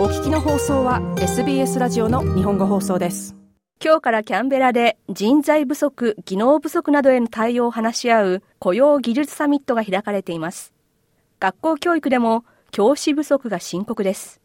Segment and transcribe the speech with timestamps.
[0.00, 3.36] お聞きの放送は SBS ラジオの日本語放送です
[3.84, 10.72] 今日からキャンベラで人材不足、技能不足などへの対応を話し合う雇用技術サミットが開かれています。
[11.38, 14.40] 学校教育でも教師不足が深刻です。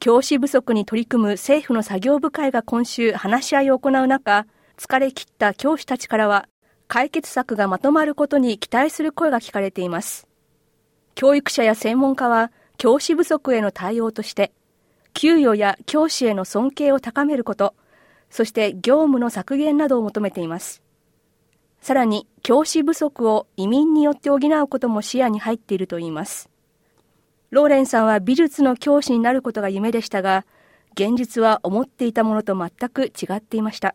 [0.00, 4.46] 教師不足に取り組む政府の作業部会が今週話し合いを行う中、
[4.78, 6.48] 疲れ切った教師たちからは
[6.88, 10.26] 解決策がまとまることに期待する声が聞かれています。
[11.14, 14.52] 教育者や専門家は教師不足への対応として、
[15.12, 17.74] 給与や教師への尊敬を高めること、
[18.30, 20.82] そして業務の削減などを求めています。
[21.80, 26.48] さらに、教師不足を移民によって補うことも視野に入っているといいます。
[27.50, 30.44] ローレンさんは美術の教師になることが夢でしたが、
[30.94, 33.94] 現実は思っていたものと全く違っていました。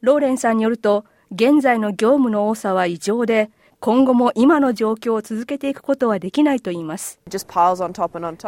[0.00, 7.20] ローレンさんによると、現在の業務の多さは異常で、今後も今の状況を続けていくことはできないと言います。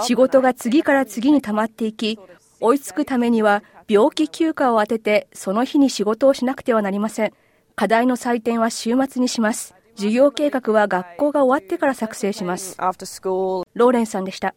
[0.02, 2.18] 仕事が次から次に溜まっていき、
[2.60, 7.32] 追いつくためには病気休暇を当ててその日に仕事をしなくてはなりません。
[7.76, 9.74] 課題の採点は週末にします。
[9.94, 12.76] 授業計画は学校が終わってから作成します。
[12.78, 14.54] ローレンさんでした。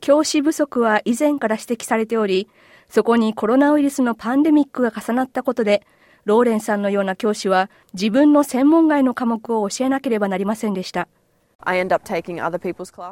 [0.00, 2.48] 教師不足は以前から指摘されており、
[2.88, 5.86] そこにコロナウイルスのパンデミックが重なったことで、
[6.26, 11.06] ローレンさんのような教師は自分の専門外の科目を教えなければなりませんでした。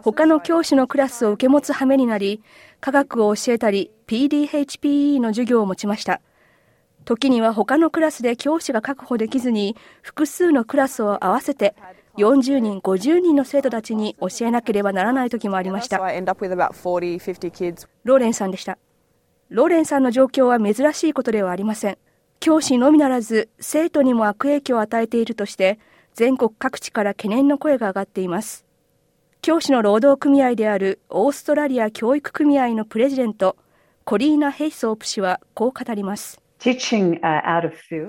[0.03, 2.43] 他の教師のクラスを受け持つ羽目になり、
[2.81, 6.21] 科学を教えたり、PDHPE の授業を持ちました。
[7.05, 11.77] 時には他のクラスで教師が確保できずに、複数のクラスを合わせて、
[12.17, 15.99] 40人、50人の生徒たちに教えなければならない時もありました。
[18.03, 18.79] ローレンさんでした。
[19.51, 21.99] ローレンさんの状況は珍しいことではありません。
[22.41, 25.79] 教師のみならず生徒にも悪影響を与えているとして
[26.15, 28.65] 全国各地から懸念の声が上がっています。
[29.43, 33.57] 教師の労働組合であるオーストラリア教育組合のプレジデント
[34.05, 36.41] コリーナ・ヘイソープ氏はこう語ります。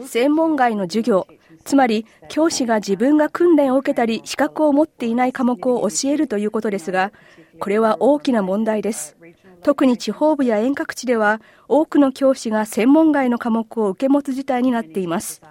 [0.02, 1.28] 専門外の授業
[1.66, 7.12] つまり教師が自分が訓練を受けたり資格を持っていない科目を教えるということですが
[7.59, 9.18] これは大きな問題です
[9.66, 15.42] 特に地方部や遠隔地では多くの教師が専門外の科目を受け持つ事態になっています。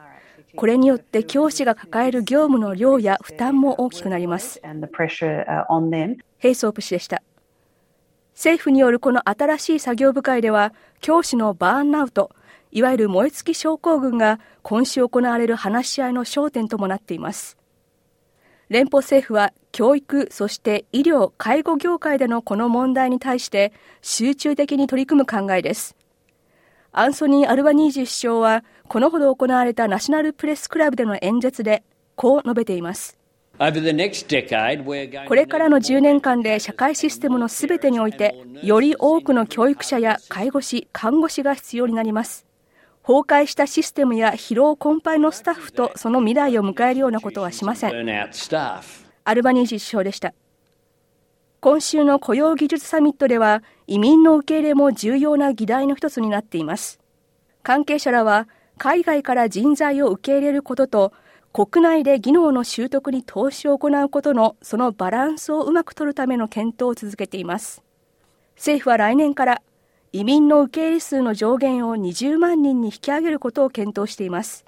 [0.54, 4.60] これによって教師が抱える業務の量や負担も大きくなります。
[6.38, 7.25] ヘイソープ氏でした。
[8.34, 12.31] 政府によるこの新しい作業部会では、教師のバーンアウト、
[12.70, 17.58] いわゆる燃え尽き症候群が今週行われる話し合いの焦点ともなっています。
[18.69, 25.96] 連邦政府は教育、そして医療、介護業界でのこの問題に対して集中的に取り組む考えです。
[26.92, 31.82] アンソニー・アルバニージ首相は、このほど行われたナショナルプレスクラブでの演説で、
[32.14, 33.18] こう述べています。
[35.26, 42.46] これからの10年間で社会システムのすべてにおいて、より多くの教育者や介護士、看護師が必要になります。
[43.02, 47.90] 崩壊したシステムや疲労困憊のスタッフとその未来を迎えるようなことはしません。
[49.24, 50.34] アルバニージー首相でした。
[51.60, 57.00] 今週の雇用技術サミットでは移民の受け入れも重要な議題の一つになっています。
[57.62, 61.12] 関係者らは海外から人材を受け入れることと
[61.54, 67.82] 国内で技能の習得に投資を行うことのそのバランスをうまく取るための検討を続けています。
[68.56, 69.62] 政府は来年から
[70.12, 74.64] 移民の受け入れ数の上限を20万人に引き上げることを検討しています。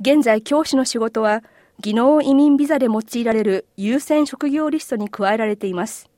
[0.00, 1.42] 現在、教師の仕事は、
[1.80, 6.10] 技能移民ビザで用いられる優先職業リストに加えられています。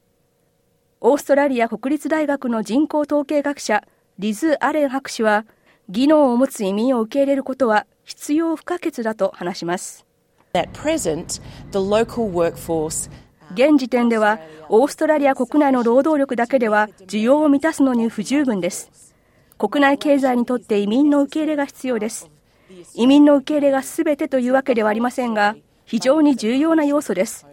[1.01, 3.85] オーストラリア国立大学の人口統計学者、
[4.19, 5.45] リズ・アレン博士は、
[5.91, 10.07] 技能を持つ移民を受け入れることは必要不可欠だと話します。
[13.53, 14.39] 現時点では
[14.69, 19.15] オーストラリア国内の労働力だけでは需要を満たすのに不十分です
[19.59, 22.31] 国内経済にとって移民の受け入れが必要です
[22.95, 27.47] 移民の受け入れが全てというわけではありませんが非常に重要な要素です。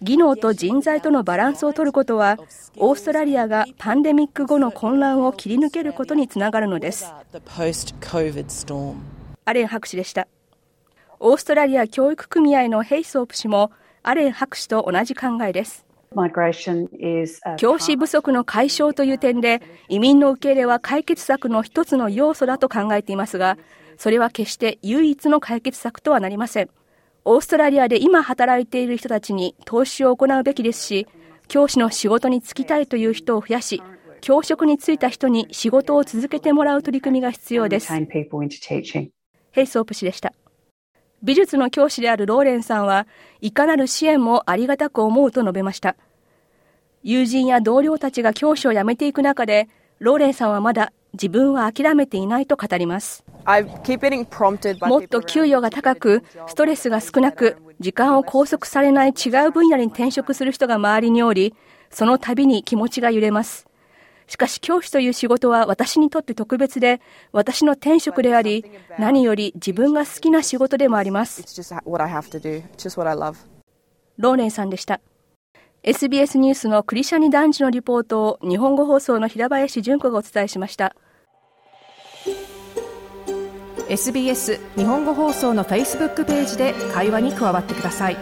[0.00, 2.38] 技能と人材とのバランスを取ることは
[2.76, 7.12] オーストラリアがパンデミック後の混乱を切り抜けることにつながるのです。
[9.44, 10.28] アレン博士でした。
[11.18, 13.72] オーストラリア教育組合のヘイソープ氏も
[14.04, 15.87] アレン博士と同じ考えです。
[17.56, 23.58] 教師不足の解消という点で移民の受け入れは解決策の一つの要素だと考えていますが
[23.96, 26.70] それは決して唯一の解決策とはなりません。
[27.24, 31.06] オーストラリアで今働いている人たちに投資を行うべきですし
[31.46, 33.82] 教師の仕事に就きたいという人を増やし
[34.22, 37.92] 教職に就いた人に仕事を続けてもらう取り組みが必要です。
[39.50, 40.32] ヘイソープ氏でした
[41.22, 43.06] 美術の教師であるローレンさんは
[43.40, 45.96] いかなる支援もありがたく思うと述べました
[47.02, 49.68] 友人や同僚たちが教師を辞めていく中で、
[49.98, 53.24] ローレンさんはまだ自分は諦めていないと語ります。
[54.82, 61.54] もっと給与が高く、ストレスが少なく、時間を拘束されない違う分野に転職する人が周りにおり、
[61.90, 63.67] その度に気持ちが揺れます。
[64.28, 67.00] しかし教師という仕事は私にとって特別で、
[67.32, 68.64] 私の転職であり、
[68.98, 71.42] 何より自分が好きな仕事でもあります。
[74.18, 75.00] ローレンさんでした。
[75.82, 80.94] SBS ニュースのクリシャニ男児のリポートを日本語放送の平林純子がお伝えしました。
[83.88, 88.16] SBS 日本語放送の Facebook ページで会話に加わってください。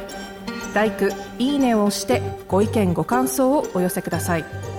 [0.77, 0.93] l i
[1.39, 4.76] いいねを押してご意見ご感想をお寄せください。